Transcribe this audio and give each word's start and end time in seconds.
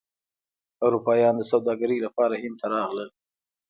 اروپایان 0.85 1.33
د 1.37 1.43
سوداګرۍ 1.51 1.97
لپاره 2.05 2.35
هند 2.43 2.55
ته 2.61 2.65
راغلل. 2.75 3.09